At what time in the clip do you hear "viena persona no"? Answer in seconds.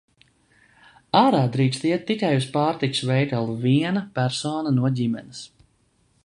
3.67-4.93